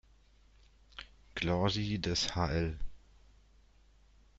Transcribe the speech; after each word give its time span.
Glorie 1.35 1.99
des 1.99 2.29
hl. 2.35 2.75